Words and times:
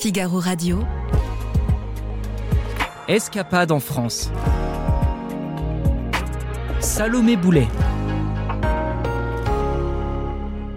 Figaro 0.00 0.38
Radio. 0.38 0.86
Escapade 3.08 3.72
en 3.72 3.80
France. 3.80 4.30
Salomé 6.78 7.36
Boulet. 7.36 7.66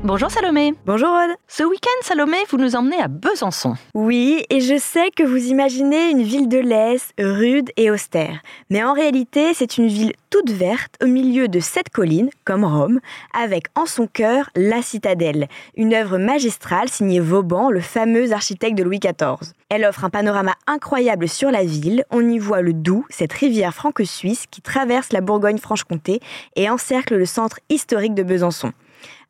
Bonjour 0.04 0.32
Salomé. 0.32 0.74
Bonjour 0.88 1.10
Aude. 1.10 1.36
Ce 1.48 1.62
week-end, 1.62 2.02
Salomé, 2.02 2.38
vous 2.50 2.58
nous 2.58 2.76
emmenez 2.76 3.00
à 3.00 3.08
Besançon. 3.08 3.76
Oui, 3.94 4.44
et 4.50 4.60
je 4.60 4.80
sais 4.80 5.12
que 5.12 5.22
vous 5.22 5.50
imaginez 5.50 6.10
une 6.10 6.24
ville 6.24 6.50
de 6.50 6.58
l'Est, 6.58 7.14
rude 7.20 7.70
et 7.78 7.92
austère. 7.92 8.42
Mais 8.72 8.84
en 8.84 8.94
réalité, 8.94 9.54
c'est 9.54 9.78
une 9.78 9.86
ville 9.86 10.14
toute 10.32 10.50
verte 10.50 10.96
au 11.04 11.06
milieu 11.06 11.48
de 11.48 11.60
sept 11.60 11.90
collines, 11.90 12.32
comme 12.46 12.66
Rome, 12.66 13.00
avec 13.40 13.66
en 13.76 13.86
son 13.86 14.08
cœur 14.08 14.50
la 14.56 14.82
citadelle, 14.82 15.48
une 15.78 15.94
œuvre 15.94 16.18
magistrale 16.18 16.90
signée 16.90 17.20
Vauban, 17.20 17.70
le 17.70 17.80
fameux 17.80 18.32
architecte 18.32 18.80
de 18.80 18.84
Louis 18.84 19.00
XIV. 19.00 19.54
Elle 19.70 19.86
offre 19.86 20.04
un 20.04 20.10
panorama 20.10 20.56
incroyable 20.66 21.30
sur 21.30 21.52
la 21.52 21.64
ville. 21.64 22.06
On 22.10 22.28
y 22.28 22.40
voit 22.40 22.64
le 22.64 22.74
Doubs, 22.74 23.06
cette 23.10 23.34
rivière 23.34 23.76
franco-suisse 23.76 24.46
qui 24.50 24.62
traverse 24.62 25.14
la 25.14 25.22
Bourgogne-Franche-Comté 25.22 26.22
et 26.56 26.72
encercle 26.72 27.18
le 27.18 27.28
centre 27.28 27.60
historique 27.70 28.16
de 28.16 28.24
Besançon. 28.24 28.74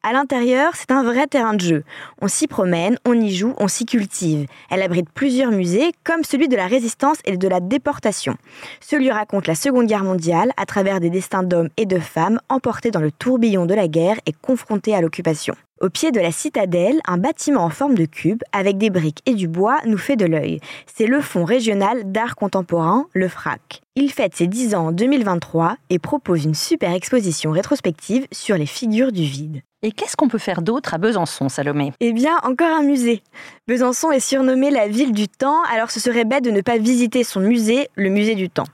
À 0.04 0.14
l'intérieur, 0.14 0.72
c'est 0.76 0.90
un 0.90 1.04
vrai 1.04 1.28
terrain 1.28 1.54
de 1.54 1.62
jeu. 1.62 1.84
On 2.24 2.28
s'y 2.28 2.48
promène, 2.48 2.98
on 3.06 3.14
y 3.14 3.36
joue, 3.36 3.54
on 3.60 3.68
s'y 3.68 3.86
cultive. 3.86 4.48
Elle 4.72 4.82
abrite 4.82 5.08
plusieurs 5.14 5.52
musées, 5.52 5.92
comme 6.04 6.24
celui 6.24 6.48
de 6.48 6.56
la 6.56 6.66
résistance 6.66 7.20
et 7.24 7.38
de 7.38 7.48
la 7.48 7.60
déportation. 7.60 8.36
Celui 8.80 9.12
raconte 9.12 9.46
la 9.46 9.54
Seconde 9.54 9.86
Guerre 9.86 10.04
mondiale 10.04 10.54
à 10.58 10.66
travers 10.66 11.02
des 11.02 11.12
destins 11.12 11.44
d'hommes 11.44 11.70
et 11.78 11.86
de 11.86 12.00
femmes 12.00 12.40
emportés 12.50 12.90
dans 12.90 13.00
le 13.00 13.12
tourbillon 13.12 13.68
de 13.68 13.76
la 13.76 13.88
guerre 13.88 14.20
et 14.26 14.34
confrontés 14.34 14.96
à 14.96 15.02
l'occupation. 15.02 15.54
Au 15.82 15.90
pied 15.90 16.12
de 16.12 16.20
la 16.20 16.32
citadelle, 16.32 17.00
un 17.06 17.20
bâtiment 17.20 17.64
en 17.64 17.70
forme 17.70 17.94
de 17.94 18.06
cube 18.06 18.42
avec 18.54 18.80
des 18.80 18.90
briques 18.90 19.22
et 19.28 19.36
du 19.36 19.48
bois 19.48 19.78
nous 19.86 20.00
fait 20.00 20.16
de 20.16 20.26
l'œil. 20.26 20.60
C'est 20.88 21.08
le 21.08 21.22
Fonds 21.22 21.46
régional 21.46 22.12
d'art 22.12 22.36
contemporain, 22.36 23.06
le 23.14 23.28
FRAC. 23.28 23.82
Il 23.96 24.12
fête 24.12 24.36
ses 24.36 24.48
10 24.48 24.74
ans 24.74 24.88
en 24.88 24.92
2023 24.92 25.78
et 25.92 26.00
propose 26.00 26.46
une 26.46 26.56
super 26.56 26.92
exposition 26.92 27.52
rétrospective 27.52 28.26
sur 28.32 28.58
les 28.58 28.66
figures 28.66 29.12
du 29.12 29.24
vide. 29.24 29.62
Et 29.84 29.92
qu'est-ce 29.92 30.16
qu'on 30.16 30.28
peut 30.28 30.38
faire 30.38 30.62
d'autre 30.62 30.94
à 30.94 31.00
Besançon, 31.00 31.50
Salomé? 31.50 31.92
Eh 32.00 32.14
bien, 32.14 32.38
encore 32.44 32.70
un 32.70 32.84
musée. 32.84 33.24
Besançon 33.68 34.12
est 34.12 34.20
surnommée 34.20 34.70
la 34.70 34.88
ville 34.88 35.12
du 35.12 35.28
temps, 35.28 35.64
alors 35.74 35.90
ce 35.90 36.00
serait 36.00 36.24
bête 36.24 36.44
de 36.44 36.52
ne 36.52 36.62
pas 36.62 36.78
visiter 36.78 37.24
son 37.24 37.40
musée, 37.40 37.90
le 37.96 38.10
musée 38.10 38.36
du 38.36 38.48
temps. 38.48 38.68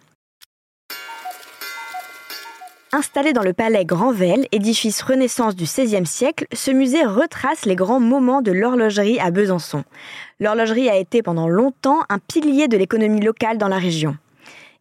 Installé 2.91 3.31
dans 3.31 3.41
le 3.41 3.53
palais 3.53 3.85
Granvelle, 3.85 4.47
édifice 4.51 5.01
Renaissance 5.01 5.55
du 5.55 5.63
XVIe 5.63 6.05
siècle, 6.05 6.45
ce 6.51 6.71
musée 6.71 7.05
retrace 7.05 7.65
les 7.65 7.75
grands 7.75 8.01
moments 8.01 8.41
de 8.41 8.51
l'horlogerie 8.51 9.19
à 9.19 9.31
Besançon. 9.31 9.85
L'horlogerie 10.41 10.89
a 10.89 10.97
été 10.97 11.21
pendant 11.21 11.47
longtemps 11.47 11.99
un 12.09 12.19
pilier 12.19 12.67
de 12.67 12.75
l'économie 12.75 13.21
locale 13.21 13.57
dans 13.57 13.69
la 13.69 13.77
région. 13.77 14.17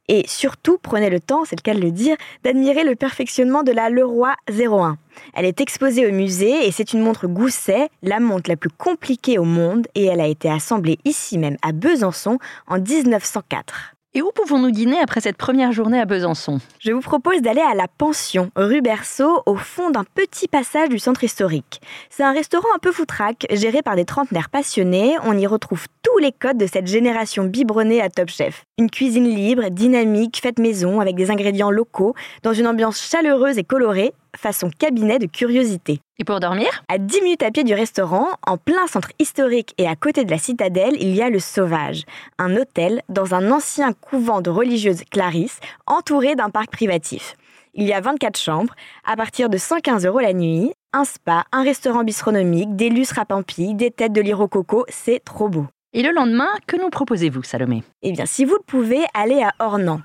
Et 0.09 0.25
surtout, 0.27 0.79
prenez 0.81 1.11
le 1.11 1.21
temps, 1.21 1.45
c'est 1.45 1.57
le 1.57 1.63
cas 1.63 1.75
de 1.75 1.81
le 1.81 1.91
dire, 1.91 2.17
d'admirer 2.45 2.85
le 2.85 2.95
perfectionnement 2.95 3.63
de 3.63 3.73
la 3.73 3.91
Leroy 3.91 4.35
01. 4.51 4.97
Elle 5.35 5.45
est 5.45 5.61
exposée 5.61 6.07
au 6.07 6.13
musée 6.13 6.67
et 6.67 6.71
c'est 6.71 6.93
une 6.93 7.01
montre 7.01 7.27
Gousset, 7.27 7.89
la 8.03 8.21
montre 8.21 8.49
la 8.49 8.57
plus 8.57 8.71
compliquée 8.71 9.39
au 9.39 9.45
monde, 9.45 9.87
et 9.95 10.05
elle 10.05 10.21
a 10.21 10.27
été 10.27 10.51
assemblée 10.51 10.99
ici 11.05 11.39
même 11.39 11.57
à 11.63 11.73
Besançon 11.73 12.39
en 12.67 12.79
1904. 12.79 13.97
Et 14.17 14.23
où 14.23 14.31
pouvons-nous 14.35 14.71
dîner 14.71 14.99
après 14.99 15.21
cette 15.21 15.37
première 15.37 15.73
journée 15.73 16.01
à 16.01 16.07
Besançon? 16.07 16.59
Je 16.79 16.91
vous 16.91 17.03
propose 17.03 17.43
d'aller 17.43 17.61
à 17.61 17.75
la 17.75 17.87
pension, 17.87 18.51
rue 18.57 18.81
Berceau, 18.81 19.43
au 19.45 19.57
fond 19.57 19.91
d'un 19.91 20.05
petit 20.05 20.49
passage 20.49 20.89
du 20.89 20.99
centre 20.99 21.23
historique. 21.23 21.83
C'est 22.09 22.23
un 22.23 22.33
restaurant 22.33 22.69
un 22.75 22.79
peu 22.79 22.93
foutraque, 22.93 23.47
géré 23.51 23.83
par 23.83 23.95
des 23.95 24.07
trentenaires 24.07 24.49
passionnés. 24.49 25.17
On 25.25 25.37
y 25.37 25.47
retrouve 25.47 25.87
tous 26.17 26.23
les 26.23 26.33
codes 26.33 26.57
de 26.57 26.67
cette 26.67 26.87
génération 26.87 27.45
biberonnée 27.45 28.01
à 28.01 28.09
Top 28.09 28.31
Chef. 28.31 28.65
Une 28.79 28.89
cuisine 28.89 29.29
libre, 29.29 29.69
dynamique, 29.69 30.41
faite 30.41 30.59
maison, 30.59 30.99
avec 31.01 31.15
des 31.15 31.31
ingrédients 31.31 31.71
locaux, 31.71 32.15
dans 32.43 32.55
une 32.55 32.67
ambiance 32.67 32.99
chaleureuse 32.99 33.59
et 33.59 33.65
colorée, 33.65 34.15
façon 34.35 34.71
cabinet 34.71 35.19
de 35.19 35.27
curiosité. 35.27 36.01
Et 36.19 36.25
pour 36.25 36.41
dormir? 36.41 36.69
À 36.89 36.97
10 36.97 37.21
minutes 37.21 37.43
à 37.43 37.51
pied 37.51 37.65
du 37.65 37.75
restaurant, 37.75 38.29
en 38.47 38.57
plein 38.57 38.87
centre 38.87 39.11
historique 39.19 39.75
et 39.77 39.87
à 39.87 39.95
côté 39.95 40.25
de 40.25 40.31
la 40.31 40.39
citadelle, 40.39 40.97
il 40.99 41.15
y 41.15 41.21
a 41.21 41.29
le 41.29 41.39
Sauvage, 41.39 42.05
un 42.39 42.57
hôtel 42.57 43.03
dans 43.11 43.35
un 43.35 43.51
ancien 43.51 43.93
couvent 43.93 44.41
de 44.41 44.49
religieuses 44.49 45.05
Clarisse, 45.11 45.61
entouré 45.87 46.35
d'un 46.35 46.49
parc 46.49 46.71
privatif. 46.71 47.37
Il 47.75 47.85
y 47.85 47.93
a 47.93 48.01
24 48.01 48.39
chambres, 48.39 48.75
à 49.05 49.17
partir 49.17 49.51
de 49.51 49.59
115 49.59 50.07
euros 50.07 50.21
la 50.21 50.33
nuit, 50.33 50.73
un 50.95 51.05
spa, 51.05 51.45
un 51.53 51.63
restaurant 51.63 52.05
bistronomique, 52.05 52.75
des 52.75 52.89
lustres 52.89 53.19
à 53.19 53.27
pampi, 53.27 53.75
des 53.75 53.91
têtes 53.91 54.15
de 54.15 54.47
coco, 54.47 54.87
c'est 54.89 55.23
trop 55.23 55.51
beau. 55.51 55.67
Et 55.99 56.03
le 56.03 56.13
lendemain, 56.13 56.51
que 56.67 56.77
nous 56.77 56.91
proposez-vous, 56.91 57.43
Salomé? 57.43 57.83
Eh 58.03 58.13
bien, 58.13 58.27
si 58.27 58.45
vous 58.45 58.53
le 58.53 58.63
pouvez, 58.67 59.01
allez 59.15 59.43
à 59.43 59.55
Ornans. 59.59 60.03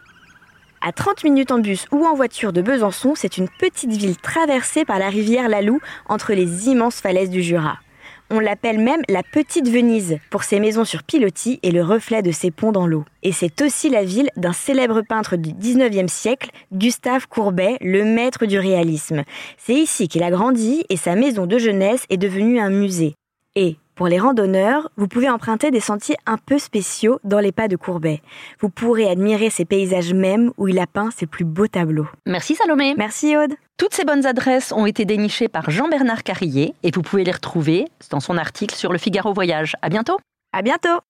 À 0.80 0.94
30 0.94 1.26
minutes 1.26 1.52
en 1.52 1.60
bus 1.60 1.86
ou 1.92 2.06
en 2.06 2.16
voiture 2.16 2.54
de 2.54 2.62
Besançon, 2.62 3.14
c'est 3.14 3.38
une 3.38 3.50
petite 3.60 3.92
ville 3.92 4.16
traversée 4.16 4.86
par 4.86 5.00
la 5.00 5.10
rivière 5.10 5.50
Lalou 5.50 5.82
entre 6.08 6.32
les 6.32 6.70
immenses 6.70 7.02
falaises 7.02 7.30
du 7.30 7.44
Jura. 7.44 7.78
On 8.30 8.40
l'appelle 8.40 8.80
même 8.80 9.02
la 9.10 9.22
Petite 9.22 9.68
Venise 9.68 10.18
pour 10.30 10.44
ses 10.44 10.62
maisons 10.62 10.86
sur 10.86 11.04
pilotis 11.04 11.60
et 11.62 11.72
le 11.72 11.84
reflet 11.84 12.22
de 12.22 12.32
ses 12.32 12.52
ponts 12.52 12.72
dans 12.72 12.88
l'eau. 12.88 13.04
Et 13.22 13.34
c'est 13.34 13.62
aussi 13.62 13.90
la 13.90 14.06
ville 14.06 14.30
d'un 14.38 14.54
célèbre 14.54 15.02
peintre 15.02 15.36
du 15.36 15.50
19e 15.50 16.08
siècle, 16.08 16.52
Gustave 16.72 17.28
Courbet, 17.28 17.76
le 17.82 18.06
maître 18.06 18.46
du 18.46 18.58
réalisme. 18.58 19.24
C'est 19.58 19.76
ici 19.76 20.08
qu'il 20.08 20.24
a 20.24 20.32
grandi 20.32 20.86
et 20.88 20.96
sa 20.96 21.16
maison 21.16 21.48
de 21.48 21.58
jeunesse 21.58 22.06
est 22.10 22.16
devenue 22.16 22.62
un 22.62 22.70
musée. 22.70 23.16
Et 23.56 23.78
pour 23.96 24.08
les 24.08 24.20
randonneurs, 24.20 24.90
vous 24.96 25.08
pouvez 25.08 25.30
emprunter 25.30 25.72
des 25.72 25.82
sentiers 25.82 26.16
un 26.26 26.38
peu 26.38 26.58
spéciaux 26.58 27.20
dans 27.24 27.40
les 27.40 27.52
pas 27.52 27.68
de 27.68 27.76
Courbet. 27.76 28.22
Vous 28.60 28.70
pourrez 28.70 29.10
admirer 29.10 29.50
ces 29.50 29.66
paysages 29.66 30.14
même 30.14 30.52
où 30.58 30.70
il 30.70 30.80
a 30.80 30.88
peint 30.88 31.12
ses 31.12 31.26
plus 31.26 31.44
beaux 31.44 31.68
tableaux. 31.68 32.08
Merci 32.26 32.56
Salomé. 32.56 32.96
Merci 32.98 33.36
Aude. 33.36 33.54
Toutes 33.78 33.94
ces 33.94 34.06
bonnes 34.06 34.26
adresses 34.26 34.72
ont 34.72 34.86
été 34.86 35.06
dénichées 35.06 35.50
par 35.50 35.70
Jean-Bernard 35.70 36.24
Carrier 36.24 36.74
et 36.84 36.92
vous 36.92 37.02
pouvez 37.02 37.24
les 37.24 37.32
retrouver 37.32 37.88
dans 38.10 38.22
son 38.22 38.38
article 38.38 38.76
sur 38.76 38.94
le 38.94 38.98
Figaro 38.98 39.34
Voyage. 39.34 39.76
À 39.82 39.90
bientôt. 39.90 40.18
À 40.54 40.62
bientôt. 40.62 41.02